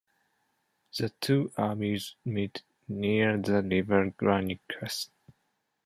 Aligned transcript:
The 0.97 1.09
two 1.21 1.51
armies 1.57 2.15
met 2.25 2.63
near 2.87 3.37
the 3.37 3.61
river 3.61 4.09
Granicus. 4.17 5.11